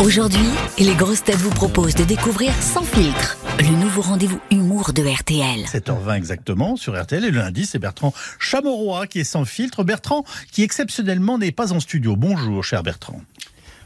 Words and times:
Aujourd'hui, 0.00 0.50
les 0.80 0.94
grosses 0.96 1.22
têtes 1.22 1.36
vous 1.36 1.50
proposent 1.50 1.94
de 1.94 2.02
découvrir 2.02 2.52
Sans 2.60 2.82
filtre, 2.82 3.38
le 3.60 3.80
nouveau 3.80 4.02
rendez-vous 4.02 4.40
humour 4.50 4.92
de 4.92 5.02
RTL. 5.02 5.64
7h20 5.66 6.16
exactement 6.16 6.74
sur 6.74 7.00
RTL 7.00 7.24
et 7.24 7.30
le 7.30 7.38
lundi 7.38 7.64
c'est 7.64 7.78
Bertrand 7.78 8.12
Chamorrois 8.40 9.06
qui 9.06 9.20
est 9.20 9.24
sans 9.24 9.44
filtre. 9.44 9.84
Bertrand 9.84 10.24
qui 10.50 10.64
exceptionnellement 10.64 11.38
n'est 11.38 11.52
pas 11.52 11.72
en 11.72 11.78
studio. 11.78 12.16
Bonjour 12.16 12.64
cher 12.64 12.82
Bertrand. 12.82 13.20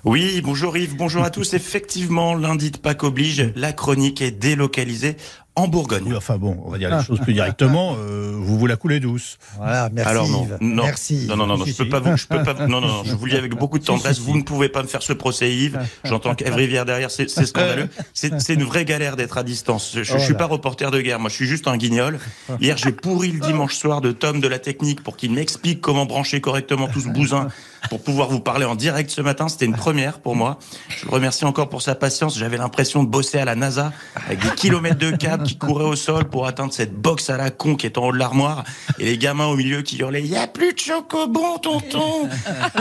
Oui, 0.04 0.40
bonjour 0.42 0.78
Yves, 0.78 0.96
bonjour 0.96 1.24
à 1.24 1.30
tous. 1.30 1.52
Effectivement, 1.54 2.34
lundi 2.34 2.70
de 2.70 2.78
Pâques 2.78 3.04
oblige, 3.04 3.52
la 3.54 3.74
chronique 3.74 4.22
est 4.22 4.30
délocalisée 4.30 5.16
en 5.58 5.68
Bourgogne. 5.68 6.02
Oui, 6.06 6.14
enfin 6.16 6.36
bon, 6.38 6.56
on 6.64 6.70
va 6.70 6.78
dire 6.78 6.96
les 6.96 7.04
choses 7.04 7.20
plus 7.20 7.34
directement. 7.34 7.96
Euh, 7.98 8.32
vous 8.34 8.58
vous 8.58 8.66
la 8.66 8.76
coulez 8.76 9.00
douce. 9.00 9.38
Voilà, 9.56 9.88
merci. 9.92 10.10
Alors 10.10 10.28
non, 10.28 10.48
non, 10.60 10.84
Merci. 10.84 11.26
non, 11.28 11.36
non, 11.36 11.46
non, 11.46 11.58
non, 11.58 11.64
Si, 11.64 11.72
je 11.72 11.76
peux 11.78 11.84
si. 11.84 11.90
pas 11.90 12.00
vous, 12.00 12.16
je 12.16 12.26
peux 12.26 12.42
pas, 12.42 12.52
vous- 12.54 12.66
non, 12.68 12.80
non, 12.80 12.88
non, 12.88 13.02
je 13.04 13.14
vous 13.14 13.24
le 13.26 13.32
dis 13.32 13.36
avec 13.36 13.54
beaucoup 13.54 13.78
de 13.78 13.84
tendresse. 13.84 14.16
si, 14.16 14.22
si. 14.22 14.26
Vous 14.30 14.36
ne 14.36 14.42
pouvez 14.42 14.68
pas 14.68 14.82
me 14.82 14.88
faire 14.88 15.02
ce 15.02 15.12
procès, 15.12 15.50
Yves. 15.54 15.78
J'entends 16.04 16.34
qu'Ève 16.34 16.54
Rivière 16.54 16.84
derrière, 16.84 17.10
c'est 17.10 17.28
scandaleux. 17.28 17.88
C'est 18.14 18.54
une 18.54 18.64
vraie 18.64 18.84
galère 18.84 19.16
d'être 19.16 19.38
à 19.38 19.42
distance. 19.42 19.92
Je, 19.94 20.02
je 20.02 20.18
suis 20.18 20.34
pas 20.34 20.46
reporter 20.46 20.90
de 20.90 21.00
guerre, 21.00 21.18
moi, 21.20 21.30
je 21.30 21.34
suis 21.34 21.46
juste 21.46 21.68
un 21.68 21.76
guignol. 21.76 22.18
Hier, 22.60 22.76
j'ai 22.76 22.92
pourri 22.92 23.32
le 23.32 23.40
dimanche 23.40 23.74
soir 23.74 24.00
de 24.00 24.12
Tom 24.12 24.40
de 24.40 24.48
la 24.48 24.58
technique 24.58 25.02
pour 25.02 25.16
qu'il 25.16 25.32
m'explique 25.32 25.80
comment 25.80 26.06
brancher 26.06 26.40
correctement 26.40 26.88
tout 26.88 27.00
ce 27.00 27.08
bousin 27.08 27.48
pour 27.90 28.02
pouvoir 28.02 28.28
vous 28.28 28.40
parler 28.40 28.64
en 28.64 28.74
direct 28.74 29.10
ce 29.10 29.20
matin. 29.20 29.48
C'était 29.48 29.64
une 29.66 29.76
première 29.76 30.18
pour 30.20 30.36
moi. 30.36 30.58
Je 30.88 31.06
le 31.06 31.10
remercie 31.12 31.44
encore 31.44 31.68
pour 31.68 31.82
sa 31.82 31.94
patience. 31.94 32.38
J'avais 32.38 32.56
l'impression 32.56 33.02
de 33.02 33.08
bosser 33.08 33.38
à 33.38 33.44
la 33.44 33.54
NASA 33.54 33.92
avec 34.26 34.40
des 34.40 34.50
kilomètres 34.50 34.98
de 34.98 35.10
câbles 35.10 35.44
qui 35.44 35.56
couraient 35.56 35.84
au 35.84 35.96
sol 35.96 36.24
pour 36.24 36.46
atteindre 36.46 36.72
cette 36.72 36.94
box 36.94 37.30
à 37.30 37.36
la 37.36 37.50
con 37.50 37.76
qui 37.76 37.86
est 37.86 37.96
en 37.98 38.06
haut 38.06 38.12
de 38.12 38.18
l'armoire 38.18 38.64
et 38.98 39.04
les 39.04 39.18
gamins 39.18 39.46
au 39.46 39.56
milieu 39.56 39.82
qui 39.82 39.96
hurlaient 39.98 40.20
"Il 40.22 40.30
y 40.30 40.36
a 40.36 40.46
plus 40.46 40.74
de 40.74 40.78
chocobon, 40.78 41.58
tonton." 41.58 42.28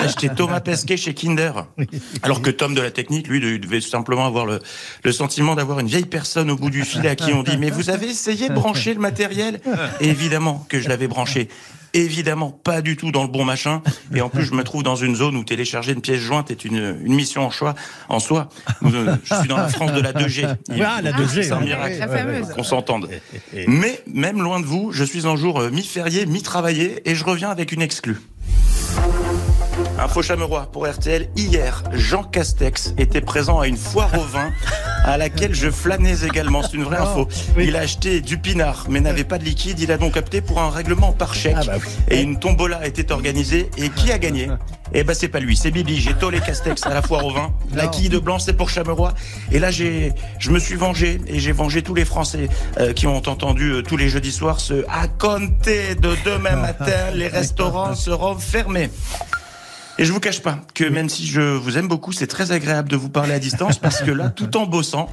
J'étais 0.08 0.34
Thomas 0.34 0.60
Pesquet 0.60 0.98
chez 0.98 1.14
Kinder. 1.14 1.66
Alors 2.24 2.42
que 2.42 2.50
Tom 2.50 2.74
de 2.74 2.82
la 2.82 2.92
technique, 2.92 3.28
lui, 3.28 3.60
devait 3.60 3.82
simplement 3.82 4.26
avoir 4.26 4.46
le, 4.46 4.60
le 5.04 5.12
sentiment 5.12 5.56
d'avoir 5.56 5.80
une 5.80 5.88
vieille 5.88 6.06
personne 6.06 6.50
au 6.52 6.56
bout 6.56 6.70
du 6.70 6.84
fil 6.84 7.06
à 7.08 7.16
qui 7.16 7.34
on 7.34 7.44
dit 7.44 7.58
"Mais 7.58 7.70
vous 7.70 7.90
avez 7.90 8.08
essayé 8.08 8.50
de 8.50 8.54
brancher 8.54 8.94
le 8.94 9.00
matériel? 9.00 9.62
Et 10.02 10.08
Évidemment 10.10 10.66
que 10.68 10.80
je 10.82 10.90
l'avais 10.90 11.08
branché. 11.08 11.48
Évidemment, 11.98 12.52
pas 12.52 12.82
du 12.82 12.96
tout 12.96 13.12
dans 13.12 13.24
le 13.24 13.30
bon 13.30 13.44
machin. 13.44 13.82
Et 14.14 14.22
en 14.22 14.30
plus, 14.30 14.44
je 14.46 14.54
me 14.54 14.64
trouve 14.64 14.84
dans 14.84 14.96
une 14.96 15.16
zone 15.16 15.36
où 15.36 15.44
télécharger 15.44 15.94
une 15.94 16.02
pièce 16.02 16.20
jointe 16.22 16.52
est 16.52 16.64
une, 16.66 16.98
une 17.04 17.14
mission 17.16 17.44
en, 17.46 17.50
choix, 17.50 17.76
en 18.10 18.20
soi. 18.20 18.50
Euh, 18.84 19.16
Je 19.24 19.36
suis 19.36 19.48
dans 19.48 19.58
la 19.58 19.68
France 19.70 19.94
de 19.94 20.02
la 20.02 20.14
2G. 20.14 20.48
Ah, 20.86 21.02
la 21.02 21.12
2G, 21.12 21.44
C'est 21.44 21.52
un 21.52 21.60
miracle. 21.60 21.96
Qu'on 22.56 22.64
s'entende. 22.64 23.10
Et- 23.54 23.62
et- 23.64 23.68
Mais 23.68 24.02
même 24.08 24.42
loin 24.42 24.60
de 24.60 24.66
vous, 24.66 24.92
je 24.92 25.04
suis 25.04 25.26
un 25.28 25.36
jour 25.36 25.60
euh, 25.60 25.70
mi-férié, 25.72 26.26
mi-travaillé 26.26 27.02
et 27.10 27.16
je 27.16 27.24
reviens 27.24 27.50
avec 27.50 27.72
une 27.72 27.82
exclue. 27.82 28.18
Info 30.00 30.22
Chamerois 30.22 30.70
pour 30.72 30.88
RTL. 30.88 31.28
Hier, 31.36 31.84
Jean 31.92 32.24
Castex 32.24 32.94
était 32.98 33.22
présent 33.22 33.60
à 33.60 33.68
une 33.68 33.78
foire 33.78 34.14
au 34.14 34.24
vin 34.24 34.52
à 35.04 35.18
laquelle 35.18 35.56
je 35.56 35.70
flânais 35.72 36.24
également. 36.24 36.62
C'est 36.62 36.74
une 36.74 36.84
vraie 36.84 36.98
info. 36.98 37.28
Il 37.58 37.76
a 37.76 37.80
acheté 37.80 38.22
du 38.22 38.38
pinard 38.38 38.86
mais 38.90 39.00
n'avait 39.00 39.24
pas 39.24 39.38
de 39.38 39.44
liquide. 39.44 39.80
Il 39.80 39.92
a 39.92 39.98
donc 39.98 40.16
opté 40.16 40.42
pour 40.42 40.60
un 40.60 40.70
règlement 40.70 41.14
par 41.14 41.34
chèque. 41.34 41.56
Ah 41.58 41.64
bah. 41.66 41.78
Et 42.12 42.22
une 42.22 42.38
tombola 42.38 42.86
était 42.86 43.12
organisée. 43.12 43.70
Et 43.78 43.90
qui 43.90 44.12
a 44.12 44.20
gagné? 44.20 44.50
Eh 44.94 45.04
ben 45.04 45.14
c'est 45.14 45.28
pas 45.28 45.40
lui, 45.40 45.58
c'est 45.58 45.72
Bibi. 45.72 46.00
J'ai 46.00 46.14
tolé 46.14 46.40
Castex 46.40 46.86
à 46.86 46.94
la 46.94 47.02
foire 47.02 47.26
au 47.26 47.32
vin. 47.32 47.54
La 47.74 47.88
quille 47.88 48.10
de 48.10 48.20
blanc, 48.20 48.40
c'est 48.40 48.54
pour 48.54 48.70
Chamerois. 48.70 49.14
Et 49.52 49.60
là, 49.60 49.72
j'ai, 49.72 50.14
je 50.40 50.52
me 50.52 50.60
suis 50.60 50.76
vengé 50.76 51.20
et 51.28 51.40
j'ai 51.40 51.52
vengé 51.52 51.82
tous 51.82 51.94
les 51.94 52.06
Français 52.06 52.50
euh, 52.80 52.94
qui 52.94 53.08
ont 53.08 53.18
entendu 53.18 53.72
euh, 53.72 53.82
tous 53.82 53.98
les 53.98 54.10
jeudis 54.10 54.32
soirs 54.32 54.60
ce 54.60 54.86
à 54.90 55.08
compter 55.08 55.96
de 55.96 56.16
demain 56.24 56.56
matin, 56.56 57.12
les 57.14 57.28
restaurants 57.28 57.96
seront 57.96 58.36
fermés. 58.38 58.90
Et 60.00 60.06
je 60.06 60.14
vous 60.14 60.20
cache 60.20 60.42
pas 60.42 60.60
que 60.76 60.84
même 60.84 61.10
si 61.10 61.26
je 61.26 61.42
vous 61.42 61.78
aime 61.78 61.88
beaucoup, 61.88 62.12
c'est 62.12 62.28
très 62.28 62.52
agréable 62.52 62.90
de 62.90 62.96
vous 62.96 63.10
parler 63.10 63.34
à 63.34 63.40
distance 63.40 63.78
parce 63.80 64.02
que 64.02 64.12
là, 64.12 64.30
tout 64.36 64.56
en 64.58 64.66
bossant, 64.66 65.10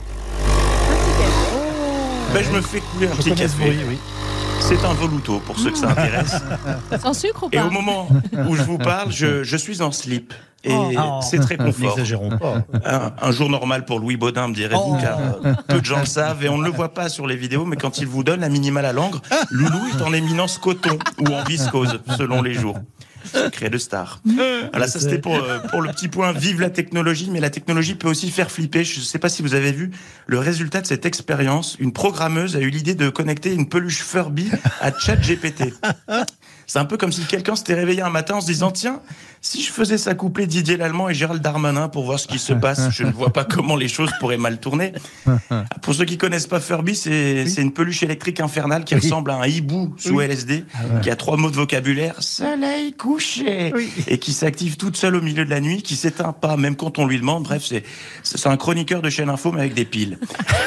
ben, 2.35 2.43
je 2.45 2.51
me 2.51 2.61
fais 2.61 2.81
couler 2.81 3.07
un 3.07 3.12
Je 3.12 3.17
petit 3.17 3.35
café. 3.35 3.65
bruit, 3.65 3.79
oui. 3.89 3.99
C'est 4.61 4.83
un 4.85 4.94
velouto 4.94 5.41
pour 5.41 5.59
ceux 5.59 5.71
que 5.71 5.78
ça 5.78 5.91
intéresse. 5.91 6.37
Sans 7.03 7.12
sucre 7.15 7.44
ou 7.44 7.49
Et 7.53 7.56
pas 7.59 7.67
au 7.67 7.71
moment 7.71 8.09
où 8.49 8.56
je 8.56 8.62
vous 8.62 8.78
parle, 8.78 9.11
je, 9.12 9.43
je 9.43 9.56
suis 9.56 9.83
en 9.83 9.93
slip. 9.93 10.33
Et 10.67 10.73
Oh. 10.73 11.21
c'est 11.23 11.39
très 11.41 11.59
confort. 11.59 11.91
N'exagérons 11.91 12.31
pas. 12.39 12.62
Un, 12.87 13.12
un 13.21 13.31
jour 13.33 13.50
normal 13.50 13.84
pour 13.84 14.00
Louis 14.00 14.17
Baudin, 14.17 14.49
me 14.49 14.55
direz-vous, 14.55 14.97
Oh. 14.97 14.99
car 15.00 15.19
euh, 15.44 15.53
peu 15.69 15.81
de 15.81 15.84
gens 15.84 16.00
le 16.00 16.06
savent 16.06 16.43
et 16.44 16.49
on 16.49 16.56
ne 16.56 16.65
le 16.65 16.71
voit 16.71 16.94
pas 16.94 17.11
sur 17.11 17.27
les 17.27 17.37
vidéos, 17.37 17.67
mais 17.67 17.77
quand 17.77 17.99
il 17.99 18.06
vous 18.06 18.25
donne 18.25 18.41
la 18.41 18.49
minimale 18.49 18.87
à 18.87 18.94
langue, 18.94 19.17
Loulou 19.50 19.78
est 19.94 20.03
en 20.03 20.12
éminence 20.15 20.56
coton 20.56 20.99
ou 21.21 21.27
en 21.34 21.44
viscose, 21.44 22.00
selon 22.17 22.41
les 22.41 22.55
jours. 22.55 22.78
Secret 23.25 23.71
de 23.71 23.79
star. 23.79 24.21
Voilà, 24.71 24.89
ça 24.89 24.99
c'était 24.99 25.19
pour, 25.19 25.37
euh, 25.37 25.59
pour 25.71 25.83
le 25.83 25.91
petit 25.91 26.09
point. 26.09 26.33
Vive 26.33 26.61
la 26.61 26.71
technologie, 26.71 27.29
mais 27.31 27.41
la 27.41 27.51
technologie 27.51 27.95
peut 27.95 28.09
aussi 28.09 28.31
faire 28.31 28.51
flipper. 28.51 28.83
Je 28.83 29.01
ne 29.01 29.05
sais 29.05 29.19
pas 29.19 29.29
si 29.29 29.43
vous 29.43 29.55
avez 29.55 29.73
vu 29.73 29.91
le 30.27 30.39
résultat 30.39 30.81
de 30.81 30.87
cette 30.87 31.07
expérience. 31.07 31.77
Une 31.79 31.93
programmeuse 31.93 32.57
a 32.57 32.61
eu 32.61 32.71
l'idée 32.71 32.95
de 32.95 33.09
connecter 33.09 33.53
une 33.53 33.69
peluche 33.69 34.03
Furby 34.03 34.51
à 34.81 34.93
ChatGPT. 34.99 35.75
C'est 36.66 36.78
un 36.78 36.84
peu 36.84 36.97
comme 36.97 37.12
si 37.12 37.25
quelqu'un 37.26 37.56
s'était 37.56 37.75
réveillé 37.75 38.02
un 38.02 38.10
matin 38.10 38.36
en 38.36 38.41
se 38.41 38.47
disant 38.47 38.70
tiens, 38.70 39.00
si 39.41 39.62
je 39.62 39.70
faisais 39.70 39.98
s'accoupler 39.98 40.47
Didier 40.47 40.78
Lallemand 40.78 41.10
et 41.10 41.14
Gérald 41.14 41.42
Darmanin 41.42 41.88
pour 41.88 42.04
voir 42.04 42.19
ce 42.19 42.26
qui 42.26 42.38
se 42.38 42.54
passe, 42.54 42.91
je 42.91 43.04
ne 43.04 43.12
vois 43.12 43.30
pas 43.30 43.44
comment 43.44 43.76
les 43.76 43.88
choses 43.88 44.10
pourraient 44.19 44.38
mal 44.38 44.58
tourner. 44.58 44.92
Pour 45.82 45.94
ceux 45.94 46.06
qui 46.06 46.16
connaissent 46.16 46.47
pas 46.47 46.60
Furby, 46.60 46.94
c'est 46.94 47.44
une 47.58 47.72
peluche 47.72 48.02
électrique 48.02 48.41
infernale 48.41 48.84
qui 48.84 48.94
ressemble 48.94 49.30
à 49.30 49.36
un 49.36 49.47
hibou 49.47 49.94
sous 49.98 50.20
LSD, 50.20 50.64
qui 51.02 51.10
a 51.10 51.16
trois 51.16 51.36
mots 51.36 51.50
de 51.50 51.56
vocabulaire 51.56 52.22
soleil 52.22 52.94
couché 52.94 53.72
et 54.06 54.19
qui 54.19 54.32
s'active 54.32 54.76
toute 54.76 54.96
seule 54.96 55.16
au 55.16 55.20
milieu 55.20 55.44
de 55.44 55.50
la 55.50 55.60
nuit, 55.60 55.82
qui 55.82 55.96
s'éteint 55.96 56.32
pas 56.32 56.56
même 56.56 56.76
quand 56.76 56.98
on 56.98 57.06
lui 57.06 57.19
demande. 57.19 57.44
Bref, 57.44 57.64
c'est 57.66 57.84
c'est 58.22 58.46
un 58.46 58.56
chroniqueur 58.56 59.02
de 59.02 59.10
chaîne 59.10 59.28
info 59.28 59.52
mais 59.52 59.60
avec 59.60 59.75
des 59.75 59.84
piles. 59.84 60.19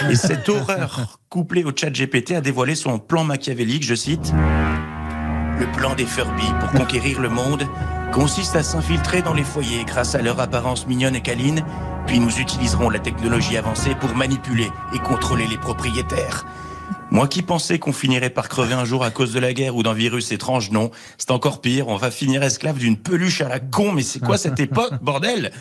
Et 0.09 0.15
cette 0.15 0.49
horreur 0.49 1.19
couplée 1.29 1.63
au 1.63 1.71
chat 1.75 1.89
GPT 1.89 2.31
a 2.33 2.41
dévoilé 2.41 2.75
son 2.75 2.99
plan 2.99 3.23
machiavélique, 3.23 3.83
je 3.83 3.95
cite. 3.95 4.33
Le 5.59 5.65
plan 5.71 5.95
des 5.95 6.05
Furby 6.05 6.45
pour 6.59 6.71
conquérir 6.71 7.19
le 7.19 7.29
monde 7.29 7.67
consiste 8.13 8.55
à 8.55 8.61
s'infiltrer 8.61 9.23
dans 9.23 9.33
les 9.33 9.43
foyers 9.43 9.85
grâce 9.85 10.13
à 10.13 10.21
leur 10.21 10.39
apparence 10.39 10.85
mignonne 10.85 11.15
et 11.15 11.21
câline, 11.21 11.63
puis 12.05 12.19
nous 12.19 12.39
utiliserons 12.39 12.89
la 12.89 12.99
technologie 12.99 13.57
avancée 13.57 13.95
pour 13.95 14.15
manipuler 14.15 14.69
et 14.93 14.99
contrôler 14.99 15.47
les 15.47 15.57
propriétaires. 15.57 16.45
Moi 17.09 17.27
qui 17.27 17.41
pensais 17.41 17.79
qu'on 17.79 17.93
finirait 17.93 18.29
par 18.29 18.49
crever 18.49 18.75
un 18.75 18.85
jour 18.85 19.03
à 19.03 19.09
cause 19.09 19.33
de 19.33 19.39
la 19.39 19.53
guerre 19.53 19.75
ou 19.75 19.81
d'un 19.81 19.93
virus 19.93 20.31
étrange, 20.31 20.69
non. 20.69 20.91
C'est 21.17 21.31
encore 21.31 21.59
pire, 21.59 21.87
on 21.87 21.97
va 21.97 22.11
finir 22.11 22.43
esclave 22.43 22.77
d'une 22.77 22.97
peluche 22.97 23.41
à 23.41 23.49
la 23.49 23.59
con, 23.59 23.91
mais 23.91 24.03
c'est 24.03 24.19
quoi 24.19 24.37
cette 24.37 24.59
époque, 24.59 25.01
bordel? 25.01 25.51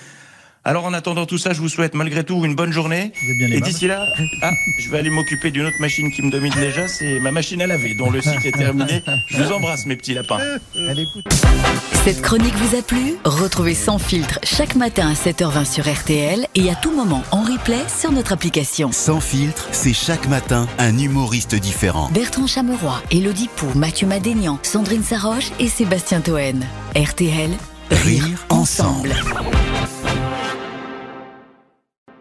Alors 0.67 0.85
en 0.85 0.93
attendant 0.93 1.27
tout 1.27 1.39
ça, 1.39 1.53
je 1.53 1.61
vous 1.61 1.69
souhaite 1.69 1.95
malgré 1.95 2.25
tout 2.25 2.45
une 2.45 2.57
bonne 2.57 2.73
journée. 2.73 3.13
Bien 3.39 3.53
Et 3.53 3.61
d'ici 3.61 3.87
là, 3.87 4.09
ah, 4.43 4.51
je 4.81 4.91
vais 4.91 4.99
aller 4.99 5.11
m'occuper 5.11 5.53
d'une 5.53 5.65
autre 5.67 5.81
machine 5.81 6.11
qui 6.11 6.23
me 6.23 6.31
domine 6.31 6.53
déjà, 6.55 6.89
c'est 6.89 7.21
ma 7.21 7.31
machine 7.31 7.63
à 7.63 7.69
laver, 7.69 7.95
dont 7.95 8.11
le 8.11 8.21
cycle 8.21 8.49
est 8.49 8.51
terminé. 8.51 9.01
Je 9.29 9.45
vous 9.45 9.53
embrasse 9.53 9.87
mes 9.87 9.95
petits 9.95 10.15
lapins. 10.15 10.41
Cette 12.05 12.21
chronique 12.21 12.57
vous 12.57 12.77
a 12.77 12.83
plu? 12.83 13.15
Retrouvez 13.25 13.75
Sans 13.75 13.99
filtre 13.99 14.41
chaque 14.43 14.75
matin 14.75 15.09
à 15.09 15.13
7h20 15.13 15.73
sur 15.73 15.89
RTL 15.89 16.49
et 16.57 16.69
à 16.69 16.75
tout 16.75 16.91
moment 16.91 17.23
en 17.31 17.43
replay 17.43 17.85
sur 17.87 18.11
notre 18.11 18.33
application. 18.33 18.91
Sans 18.91 19.21
filtre, 19.21 19.69
c'est 19.71 19.95
chaque 19.95 20.27
matin 20.27 20.67
un 20.79 20.99
humoriste 20.99 21.55
différent. 21.55 22.11
Bertrand 22.13 22.49
Chameroy, 22.49 23.01
Elodie 23.13 23.51
Pou, 23.55 23.67
Mathieu 23.77 24.09
Madénian, 24.09 24.59
Sandrine 24.65 25.05
Saroche 25.05 25.53
et 25.61 25.69
Sébastien 25.69 26.21
Toen. 26.21 26.65
RTL, 26.97 27.51
rire 27.93 28.25
Rire 28.25 28.47
ensemble. 28.51 29.13
ensemble. 29.13 29.76